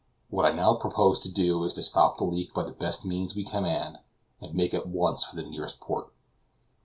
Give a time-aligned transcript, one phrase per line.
[0.31, 3.35] What I now propose to do is to stop the leak by the best means
[3.35, 3.99] we can command,
[4.41, 6.11] and make at once for the nearest port."